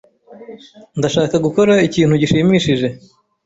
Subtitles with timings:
[0.99, 2.87] Ndashaka gukora ikintu gishimishije.